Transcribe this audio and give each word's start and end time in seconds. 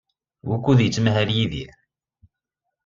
Wukud 0.47 0.79
yettmahal 0.81 1.29
Yidir? 1.35 1.71